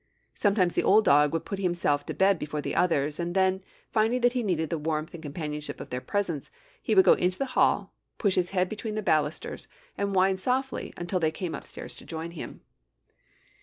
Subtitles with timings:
[0.33, 3.61] Sometimes the old dog would put himself to bed before the others, and then,
[3.91, 6.49] finding that he needed the warmth and companionship of their presence,
[6.81, 10.91] he would go into the hall, put his head between the balusters, and whine softly
[10.97, 12.61] until they came upstairs to join him.